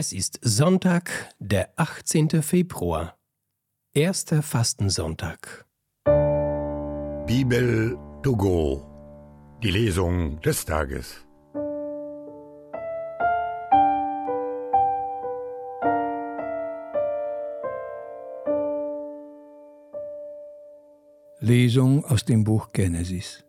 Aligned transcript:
Es 0.00 0.12
ist 0.12 0.38
Sonntag, 0.42 1.10
der 1.40 1.72
18. 1.74 2.40
Februar, 2.40 3.18
erster 3.92 4.44
Fastensonntag. 4.44 5.66
Bibel 7.26 7.98
to 8.22 8.36
go, 8.36 8.86
die 9.60 9.72
Lesung 9.72 10.40
des 10.40 10.64
Tages. 10.64 11.26
Lesung 21.40 22.04
aus 22.04 22.24
dem 22.24 22.44
Buch 22.44 22.70
Genesis. 22.70 23.44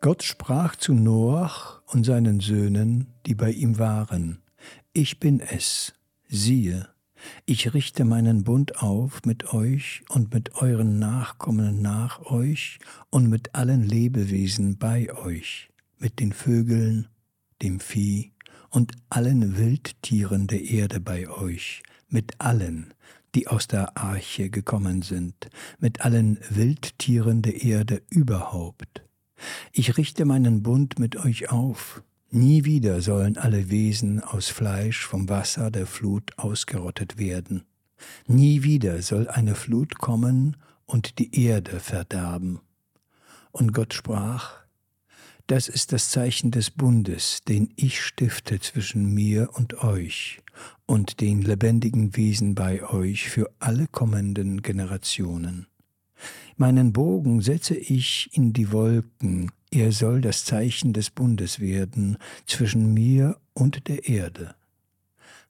Gott 0.00 0.24
sprach 0.24 0.74
zu 0.74 0.92
Noach 0.92 1.82
und 1.86 2.02
seinen 2.02 2.40
Söhnen, 2.40 3.14
die 3.26 3.36
bei 3.36 3.52
ihm 3.52 3.78
waren, 3.78 4.42
Ich 4.92 5.20
bin 5.20 5.40
es, 5.40 5.94
siehe, 6.28 6.88
ich 7.46 7.74
richte 7.74 8.04
meinen 8.04 8.44
Bund 8.44 8.82
auf 8.82 9.22
mit 9.24 9.52
euch 9.52 10.02
und 10.08 10.32
mit 10.32 10.54
euren 10.56 10.98
Nachkommen 10.98 11.82
nach 11.82 12.20
euch 12.26 12.78
und 13.10 13.28
mit 13.28 13.54
allen 13.54 13.82
Lebewesen 13.82 14.78
bei 14.78 15.12
euch, 15.14 15.70
mit 15.98 16.20
den 16.20 16.32
Vögeln, 16.32 17.08
dem 17.62 17.80
Vieh 17.80 18.32
und 18.70 18.92
allen 19.10 19.56
Wildtieren 19.56 20.46
der 20.46 20.62
Erde 20.62 21.00
bei 21.00 21.28
euch, 21.28 21.82
mit 22.08 22.40
allen, 22.40 22.94
die 23.34 23.46
aus 23.48 23.66
der 23.66 23.96
Arche 23.96 24.50
gekommen 24.50 25.02
sind, 25.02 25.50
mit 25.78 26.02
allen 26.02 26.38
Wildtieren 26.50 27.42
der 27.42 27.62
Erde 27.62 28.02
überhaupt. 28.10 29.02
Ich 29.72 29.96
richte 29.96 30.24
meinen 30.24 30.62
Bund 30.62 30.98
mit 30.98 31.16
euch 31.16 31.50
auf. 31.50 32.02
Nie 32.30 32.64
wieder 32.64 33.00
sollen 33.00 33.38
alle 33.38 33.70
Wesen 33.70 34.22
aus 34.22 34.48
Fleisch 34.48 35.06
vom 35.06 35.30
Wasser 35.30 35.70
der 35.70 35.86
Flut 35.86 36.32
ausgerottet 36.36 37.16
werden. 37.16 37.64
Nie 38.26 38.62
wieder 38.62 39.00
soll 39.00 39.28
eine 39.28 39.54
Flut 39.54 39.98
kommen 39.98 40.56
und 40.84 41.18
die 41.18 41.44
Erde 41.44 41.80
verderben. 41.80 42.60
Und 43.50 43.72
Gott 43.72 43.94
sprach, 43.94 44.58
das 45.46 45.68
ist 45.68 45.92
das 45.92 46.10
Zeichen 46.10 46.50
des 46.50 46.70
Bundes, 46.70 47.42
den 47.48 47.72
ich 47.76 48.02
stifte 48.02 48.60
zwischen 48.60 49.06
mir 49.14 49.48
und 49.54 49.82
euch 49.82 50.42
und 50.84 51.20
den 51.20 51.40
lebendigen 51.40 52.14
Wesen 52.14 52.54
bei 52.54 52.82
euch 52.82 53.30
für 53.30 53.50
alle 53.58 53.86
kommenden 53.86 54.60
Generationen. 54.60 55.66
Meinen 56.56 56.92
Bogen 56.92 57.40
setze 57.40 57.74
ich 57.74 58.28
in 58.32 58.52
die 58.52 58.70
Wolken, 58.72 59.50
er 59.70 59.92
soll 59.92 60.20
das 60.20 60.44
Zeichen 60.44 60.92
des 60.92 61.10
Bundes 61.10 61.60
werden 61.60 62.16
zwischen 62.46 62.92
mir 62.94 63.38
und 63.52 63.88
der 63.88 64.08
Erde. 64.08 64.54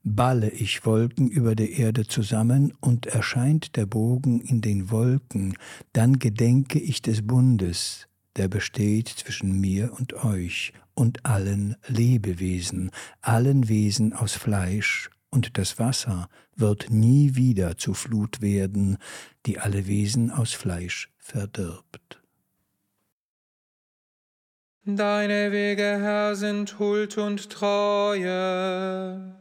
Balle 0.03 0.51
ich 0.51 0.87
Wolken 0.87 1.29
über 1.29 1.55
der 1.55 1.71
Erde 1.71 2.07
zusammen 2.07 2.73
und 2.81 3.07
erscheint 3.07 3.77
der 3.77 3.87
Bogen 3.87 4.41
in 4.41 4.61
den 4.61 4.91
Wolken, 4.91 5.57
dann 5.93 6.19
gedenke 6.19 6.79
ich 6.79 7.03
des 7.03 7.27
Bundes, 7.27 8.09
der 8.37 8.49
besteht 8.49 9.09
zwischen 9.09 9.61
mir 9.61 9.93
und 9.99 10.25
euch 10.25 10.73
und 10.95 11.27
allen 11.27 11.77
Lebewesen, 11.87 12.91
allen 13.21 13.69
Wesen 13.69 14.13
aus 14.13 14.35
Fleisch, 14.35 15.11
und 15.31 15.59
das 15.59 15.79
Wasser 15.79 16.29
wird 16.57 16.91
nie 16.91 17.35
wieder 17.35 17.77
zu 17.77 17.95
Flut 17.95 18.41
werden, 18.41 18.97
die 19.47 19.59
alle 19.59 19.87
Wesen 19.87 20.31
aus 20.31 20.55
Fleisch 20.55 21.11
verdirbt. 21.19 22.18
Deine 24.91 25.53
Wege, 25.53 25.99
Herr, 26.01 26.35
sind 26.35 26.79
Huld 26.79 27.19
und 27.19 27.51
Treue. 27.51 29.35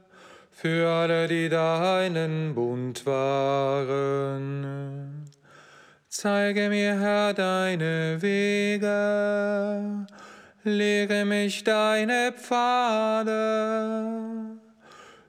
Für 0.52 0.89
alle, 0.89 1.30
die 1.30 1.48
deinen 1.48 2.54
Bund 2.54 3.06
wahren. 3.06 4.66
Zeige 6.09 6.67
mir, 6.67 7.00
Herr, 7.00 7.34
deine 7.34 8.22
Wege, 8.22 10.05
lehre 10.66 11.23
mich 11.23 11.64
deine 11.64 12.33
Pfade, 12.36 13.38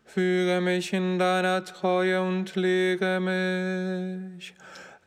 führe 0.04 0.60
mich 0.60 0.92
in 0.92 1.20
deiner 1.20 1.64
Treue 1.64 2.20
und 2.22 2.56
lehre 2.56 3.20
mich, 3.20 4.52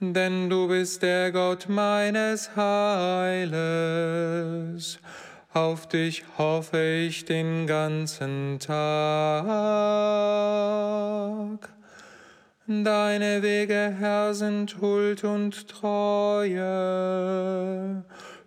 denn 0.02 0.50
du 0.50 0.68
bist 0.68 1.04
der 1.04 1.32
Gott 1.32 1.70
meines 1.70 2.56
Heiles. 2.56 3.60
Auf 5.54 5.88
dich 5.88 6.24
hoffe 6.38 6.82
ich 7.08 7.26
den 7.26 7.68
ganzen 7.68 8.58
Tag. 8.60 8.82
Deine 12.66 13.44
Wege, 13.44 13.96
Herr, 14.00 14.34
sind 14.34 14.82
Huld 14.82 15.24
und 15.24 15.68
Treue 15.68 16.62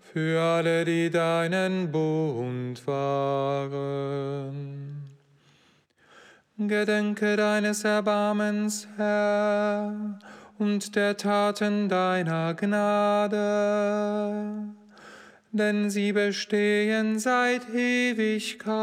für 0.00 0.41
alle, 0.41 0.84
die 0.84 1.09
deinen 1.10 1.93
Bund 1.93 2.87
wahren. 2.87 4.25
Gedenke 6.56 7.37
deines 7.37 7.84
Erbarmens, 7.84 8.88
Herr, 8.97 10.19
und 10.59 10.94
der 10.97 11.16
Taten 11.16 11.88
deiner 11.88 12.54
Gnade, 12.54 13.38
denn 15.53 15.91
sie 15.91 16.12
bestehen 16.12 17.19
seit 17.19 17.69
Ewigkeit 17.75 18.75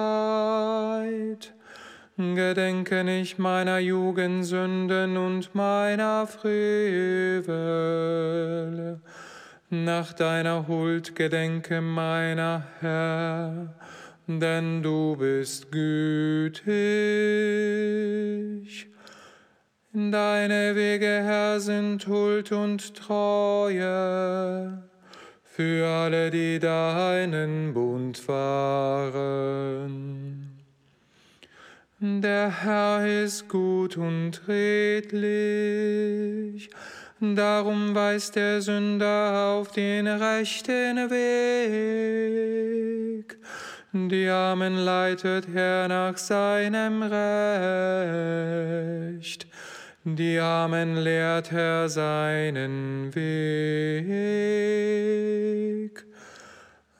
Gedenke 2.18 3.04
nicht 3.04 3.40
meiner 3.40 3.80
Jugendsünden 3.80 5.18
und 5.18 5.56
meiner 5.56 6.28
Frevel. 6.28 7.42
Nach 9.70 10.14
deiner 10.14 10.68
Huld 10.68 11.16
gedenke 11.16 11.82
meiner 11.82 12.68
Herr, 12.80 13.74
denn 14.28 14.84
du 14.84 15.16
bist 15.16 15.72
gütig. 15.72 16.62
Deine 19.94 20.74
Wege, 20.74 21.22
Herr, 21.22 21.60
sind 21.60 22.08
Huld 22.08 22.54
und 22.54 22.96
Treue 22.96 24.84
für 25.44 25.86
alle, 25.86 26.32
die 26.32 26.60
deinen 26.60 27.74
Bund 27.74 28.26
wahren. 28.26 29.52
Der 32.00 32.64
Herr 32.64 33.06
ist 33.06 33.50
gut 33.50 33.98
und 33.98 34.48
redlich, 34.48 35.10
darum 37.20 37.94
weist 37.94 38.38
der 38.38 38.62
Sünder 38.62 39.58
auf 39.58 39.74
den 39.74 40.08
rechten 40.08 41.10
Weg. 41.10 42.32
Die 43.92 44.30
Armen 44.30 44.78
leitet 44.78 45.54
er 45.54 45.90
nach 45.90 46.16
seinem 46.16 47.04
Recht, 47.04 47.12
die 50.04 50.40
Armen 50.40 50.96
lehrt 50.98 51.52
er 51.52 51.90
seinen 51.90 53.14
Weg. 53.14 54.12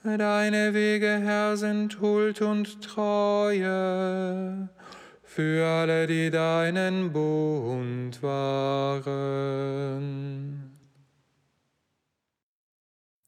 Deine 0.04 0.74
Wege, 0.74 1.20
Herr, 1.24 1.58
sind 1.58 2.02
Huld 2.02 2.42
und 2.42 2.82
Treue 2.82 4.70
für 5.24 5.66
alle, 5.66 6.08
die 6.08 6.30
deinen 6.30 7.14
Bund 7.14 8.22
wahren. 8.22 9.52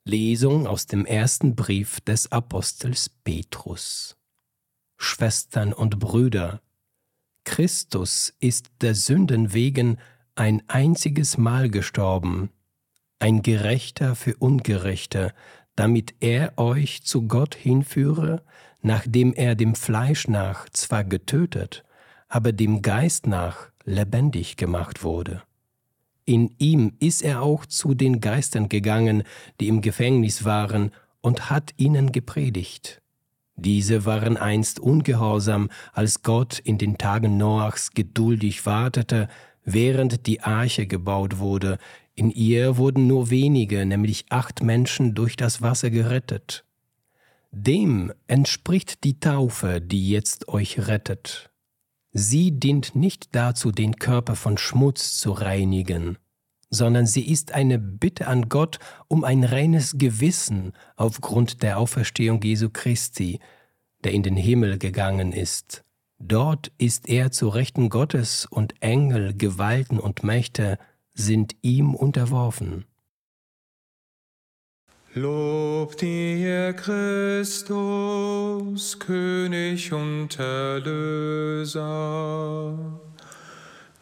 Lesung 0.03 0.67
aus 0.67 0.85
dem 0.85 1.05
ersten 1.05 1.55
Brief 1.55 2.01
des 2.01 2.29
Apostels 2.31 3.09
Petrus. 3.09 4.17
Schwestern 4.97 5.71
und 5.71 5.97
Brüder, 5.99 6.61
Christus 7.43 8.33
ist 8.39 8.67
der 8.81 8.95
Sünden 8.95 9.53
wegen 9.53 9.97
ein 10.35 10.63
einziges 10.67 11.37
Mal 11.37 11.69
gestorben, 11.69 12.49
ein 13.19 13.41
Gerechter 13.41 14.15
für 14.15 14.35
Ungerechte, 14.37 15.33
damit 15.75 16.15
er 16.19 16.57
euch 16.57 17.03
zu 17.03 17.27
Gott 17.27 17.55
hinführe, 17.55 18.43
nachdem 18.81 19.33
er 19.33 19.55
dem 19.55 19.75
Fleisch 19.75 20.27
nach 20.27 20.69
zwar 20.69 21.03
getötet, 21.03 21.83
aber 22.27 22.51
dem 22.51 22.81
Geist 22.81 23.27
nach 23.27 23.69
lebendig 23.85 24.57
gemacht 24.57 25.03
wurde. 25.03 25.43
In 26.25 26.55
ihm 26.57 26.93
ist 26.99 27.21
er 27.21 27.41
auch 27.41 27.65
zu 27.65 27.93
den 27.93 28.21
Geistern 28.21 28.69
gegangen, 28.69 29.23
die 29.59 29.67
im 29.67 29.81
Gefängnis 29.81 30.45
waren, 30.45 30.91
und 31.21 31.49
hat 31.49 31.73
ihnen 31.77 32.11
gepredigt. 32.11 33.02
Diese 33.55 34.05
waren 34.05 34.37
einst 34.37 34.79
ungehorsam, 34.79 35.69
als 35.93 36.23
Gott 36.23 36.59
in 36.59 36.77
den 36.77 36.97
Tagen 36.97 37.37
Noachs 37.37 37.91
geduldig 37.91 38.65
wartete, 38.65 39.29
während 39.63 40.25
die 40.25 40.41
Arche 40.41 40.87
gebaut 40.87 41.37
wurde. 41.37 41.77
In 42.15 42.29
ihr 42.29 42.77
wurden 42.77 43.07
nur 43.07 43.29
wenige, 43.29 43.85
nämlich 43.85 44.25
acht 44.29 44.63
Menschen, 44.63 45.13
durch 45.13 45.35
das 45.35 45.61
Wasser 45.61 45.89
gerettet. 45.89 46.65
Dem 47.51 48.11
entspricht 48.27 49.03
die 49.03 49.19
Taufe, 49.19 49.79
die 49.79 50.09
jetzt 50.09 50.47
euch 50.47 50.87
rettet. 50.87 51.51
Sie 52.11 52.51
dient 52.51 52.95
nicht 52.95 53.35
dazu, 53.35 53.71
den 53.71 53.95
Körper 53.95 54.35
von 54.35 54.57
Schmutz 54.57 55.17
zu 55.17 55.31
reinigen, 55.31 56.17
sondern 56.73 57.05
sie 57.05 57.29
ist 57.29 57.53
eine 57.53 57.77
Bitte 57.79 58.27
an 58.27 58.49
Gott 58.49 58.79
um 59.07 59.23
ein 59.23 59.43
reines 59.43 59.97
Gewissen 59.97 60.73
aufgrund 60.95 61.61
der 61.61 61.77
Auferstehung 61.77 62.41
Jesu 62.41 62.69
Christi, 62.71 63.39
der 64.03 64.13
in 64.13 64.23
den 64.23 64.35
Himmel 64.35 64.79
gegangen 64.79 65.31
ist. 65.31 65.83
Dort 66.19 66.71
ist 66.77 67.09
er 67.09 67.31
zu 67.31 67.49
Rechten 67.49 67.89
Gottes 67.89 68.45
und 68.49 68.81
Engel, 68.81 69.35
Gewalten 69.35 69.99
und 69.99 70.23
Mächte 70.23 70.79
sind 71.13 71.55
ihm 71.61 71.93
unterworfen. 71.93 72.85
Lob 75.15 75.95
dir, 75.97 76.73
Christus, 76.73 77.77
König 78.97 79.93
und 79.93 80.39
Erlöser. 80.39 81.83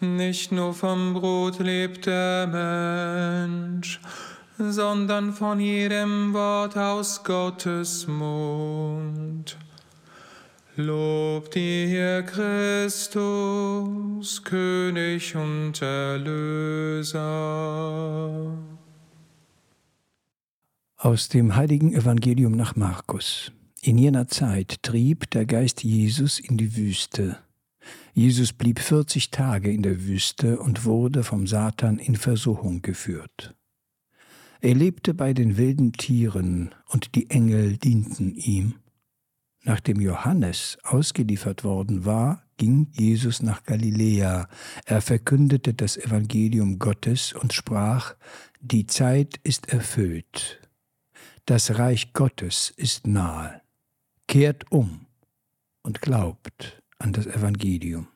Nicht 0.03 0.51
nur 0.51 0.74
vom 0.74 1.13
Brot 1.13 1.59
lebt 1.59 2.07
der 2.07 2.48
Mensch, 2.48 4.01
sondern 4.57 5.31
von 5.31 5.59
jedem 5.59 6.33
Wort 6.33 6.75
aus 6.75 7.24
Gottes 7.24 8.07
Mund. 8.07 9.59
Lob 10.75 11.51
dir, 11.51 12.24
Christus, 12.24 13.13
König 14.44 15.36
und 15.36 15.80
Erlöser. 15.83 17.21
Aus 20.97 21.30
dem 21.30 21.56
heiligen 21.56 21.94
Evangelium 21.94 22.54
nach 22.54 22.75
Markus. 22.75 23.51
In 23.83 24.00
jener 24.00 24.27
Zeit 24.27 24.81
trieb 24.81 25.30
der 25.30 25.45
Geist 25.45 25.83
Jesus 25.83 26.39
in 26.39 26.57
die 26.57 26.75
Wüste 26.75 27.38
Jesus 28.13 28.52
blieb 28.52 28.80
40 28.80 29.31
Tage 29.31 29.72
in 29.72 29.84
der 29.84 30.04
Wüste 30.06 30.60
und 30.60 30.84
wurde 30.84 31.24
vom 31.24 31.48
Satan 31.48 31.98
in 31.98 32.16
Versuchung 32.16 32.81
geführt. 32.81 33.56
Er 34.60 34.75
lebte 34.75 35.13
bei 35.13 35.34
den 35.34 35.58
wilden 35.58 35.94
Tieren 35.94 36.75
und 36.88 37.16
die 37.16 37.30
Engel 37.30 37.78
dienten 37.78 38.36
ihm. 38.36 38.75
Nachdem 39.63 40.02
Johannes 40.02 40.78
ausgeliefert 40.84 41.63
worden 41.63 42.04
war, 42.06 42.44
ging 42.58 42.88
Jesus 42.92 43.42
nach 43.42 43.63
Galiläa. 43.63 44.48
Er 44.86 45.02
verkündete 45.02 45.74
das 45.74 45.98
Evangelium 45.98 46.80
Gottes 46.80 47.34
und 47.34 47.54
sprach, 47.54 48.16
Die 48.60 48.88
Zeit 48.88 49.40
ist 49.44 49.69
erfüllt. 49.69 50.60
Das 51.46 51.78
Reich 51.80 52.14
Gottes 52.14 52.74
ist 52.75 53.07
nahe. 53.07 53.62
Kehrt 54.28 54.72
um 54.72 55.07
und 55.81 56.02
glaubt 56.02 56.81
an 57.01 57.13
das 57.13 57.25
Evangelium. 57.25 58.07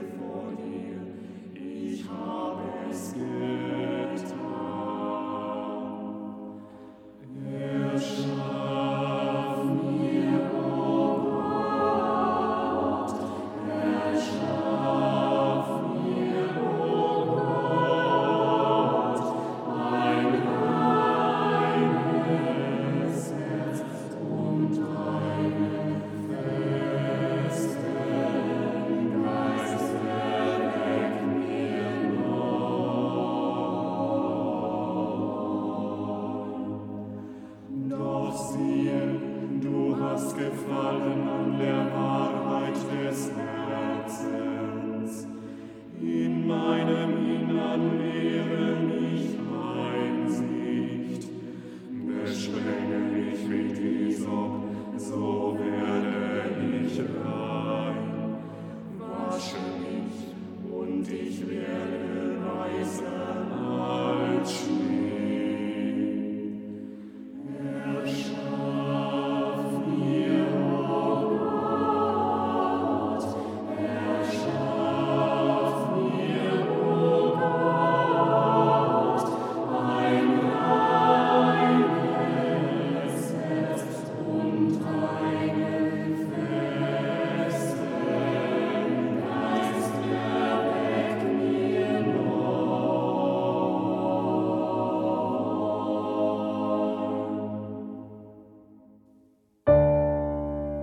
For. 0.00 0.49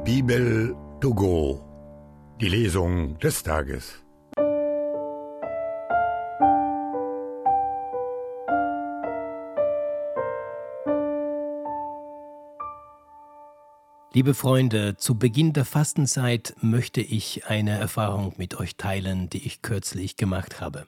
Bibel 0.07 0.73
to 1.01 1.13
go. 1.13 1.61
Die 2.39 2.47
Lesung 2.47 3.19
des 3.19 3.43
Tages. 3.43 3.99
Liebe 14.13 14.33
Freunde, 14.33 14.95
zu 14.95 15.19
Beginn 15.19 15.51
der 15.51 15.65
Fastenzeit 15.65 16.55
möchte 16.61 17.01
ich 17.01 17.47
eine 17.47 17.77
Erfahrung 17.77 18.33
mit 18.37 18.57
euch 18.61 18.77
teilen, 18.77 19.29
die 19.29 19.45
ich 19.45 19.61
kürzlich 19.61 20.15
gemacht 20.15 20.61
habe. 20.61 20.87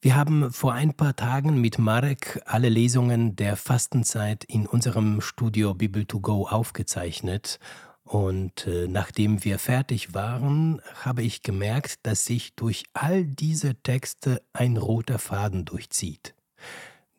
Wir 0.00 0.16
haben 0.16 0.52
vor 0.52 0.72
ein 0.72 0.94
paar 0.94 1.14
Tagen 1.14 1.60
mit 1.60 1.78
Marek 1.78 2.40
alle 2.44 2.70
Lesungen 2.70 3.36
der 3.36 3.56
Fastenzeit 3.56 4.42
in 4.42 4.66
unserem 4.66 5.20
Studio 5.20 5.74
Bibel 5.74 6.04
to 6.04 6.18
Go 6.18 6.48
aufgezeichnet 6.48 7.60
und 8.06 8.68
äh, 8.68 8.86
nachdem 8.86 9.44
wir 9.44 9.58
fertig 9.58 10.14
waren, 10.14 10.80
habe 10.94 11.22
ich 11.22 11.42
gemerkt, 11.42 12.06
dass 12.06 12.24
sich 12.24 12.54
durch 12.54 12.84
all 12.92 13.24
diese 13.24 13.74
Texte 13.74 14.42
ein 14.52 14.76
roter 14.76 15.18
Faden 15.18 15.64
durchzieht. 15.64 16.36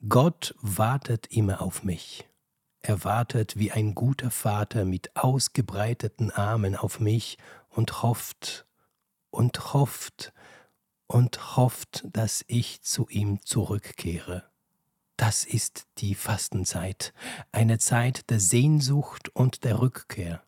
Gott 0.07 0.55
wartet 0.61 1.27
immer 1.27 1.61
auf 1.61 1.83
mich. 1.83 2.29
Er 2.79 3.03
wartet 3.03 3.57
wie 3.57 3.73
ein 3.73 3.95
guter 3.95 4.31
Vater 4.31 4.85
mit 4.85 5.13
ausgebreiteten 5.17 6.31
Armen 6.31 6.77
auf 6.77 7.01
mich 7.01 7.37
und 7.69 8.01
hofft 8.01 8.65
und 9.29 9.73
hofft 9.73 10.31
und 11.07 11.57
hofft, 11.57 12.05
dass 12.13 12.45
ich 12.47 12.81
zu 12.81 13.07
ihm 13.09 13.41
zurückkehre. 13.41 14.45
Das 15.17 15.43
ist 15.43 15.85
die 15.97 16.15
Fastenzeit, 16.15 17.13
eine 17.51 17.77
Zeit 17.77 18.29
der 18.29 18.39
Sehnsucht 18.39 19.27
und 19.35 19.65
der 19.65 19.81
Rückkehr. 19.81 20.46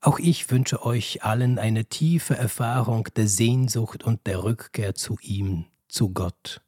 Auch 0.00 0.18
ich 0.18 0.50
wünsche 0.50 0.84
euch 0.84 1.22
allen 1.24 1.58
eine 1.58 1.84
tiefe 1.84 2.34
Erfahrung 2.34 3.08
der 3.16 3.28
Sehnsucht 3.28 4.02
und 4.02 4.26
der 4.26 4.42
Rückkehr 4.42 4.94
zu 4.94 5.18
ihm, 5.20 5.66
zu 5.88 6.10
Gott. 6.10 6.62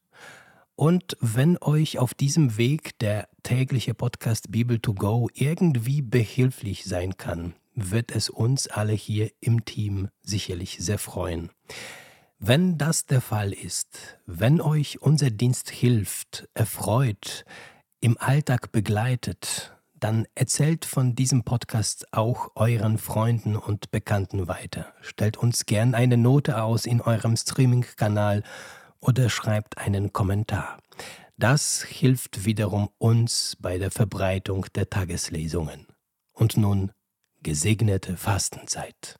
Und 0.75 1.16
wenn 1.21 1.57
euch 1.59 1.99
auf 1.99 2.12
diesem 2.12 2.57
Weg 2.57 2.99
der 2.99 3.28
tägliche 3.42 3.95
Podcast 3.95 4.50
Bibel 4.50 4.78
to 4.78 4.95
Go 4.95 5.28
irgendwie 5.33 6.02
behilflich 6.02 6.85
sein 6.85 7.16
kann, 7.16 7.54
wird 7.75 8.11
es 8.11 8.28
uns 8.28 8.69
alle 8.69 8.92
hier 8.92 9.31
im 9.40 9.64
Team 9.64 10.09
sicherlich 10.23 10.78
sehr 10.81 10.99
freuen. 10.99 11.50
Wenn 12.38 12.76
das 12.76 13.07
der 13.07 13.21
Fall 13.21 13.52
ist, 13.52 14.19
wenn 14.26 14.61
euch 14.61 15.00
unser 15.00 15.31
Dienst 15.31 15.71
hilft, 15.71 16.49
erfreut, 16.54 17.45
im 18.00 18.19
Alltag 18.19 18.73
begleitet, 18.73 19.73
dann 20.02 20.26
erzählt 20.35 20.85
von 20.85 21.14
diesem 21.14 21.44
Podcast 21.44 22.12
auch 22.12 22.50
euren 22.56 22.99
Freunden 22.99 23.56
und 23.56 23.90
Bekannten 23.92 24.49
weiter. 24.49 24.92
Stellt 25.00 25.37
uns 25.37 25.64
gern 25.64 25.94
eine 25.94 26.16
Note 26.16 26.62
aus 26.62 26.87
in 26.87 27.00
eurem 27.00 27.37
Streaming-Kanal 27.37 28.42
oder 29.00 29.30
schreibt 29.30 29.78
einen 29.78 30.12
Kommentar. 30.12 30.78
Das 31.37 31.82
hilft 31.82 32.44
wiederum 32.44 32.88
uns 32.99 33.56
bei 33.61 33.78
der 33.78 33.90
Verbreitung 33.90 34.66
der 34.75 34.90
Tageslesungen. 34.90 35.87
Und 36.32 36.56
nun 36.56 36.90
gesegnete 37.42 38.16
Fastenzeit. 38.16 39.16